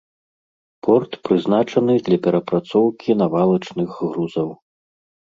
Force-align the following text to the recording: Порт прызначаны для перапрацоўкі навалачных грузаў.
Порт 0.85 1.11
прызначаны 1.27 1.97
для 2.07 2.17
перапрацоўкі 2.27 3.17
навалачных 3.21 3.89
грузаў. 4.07 4.49